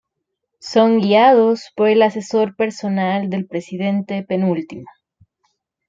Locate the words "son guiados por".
0.61-1.87